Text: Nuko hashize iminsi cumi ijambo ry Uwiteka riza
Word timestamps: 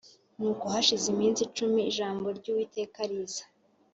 Nuko 0.37 0.63
hashize 0.73 1.05
iminsi 1.13 1.41
cumi 1.55 1.79
ijambo 1.91 2.25
ry 2.37 2.45
Uwiteka 2.51 2.99
riza 3.09 3.43